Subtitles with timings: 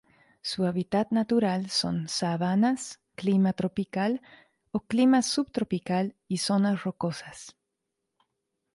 [0.41, 4.19] Su hábitat natural son: Sabanas, Clima tropical
[4.71, 7.55] o Clima subtropical y zonas rocosas.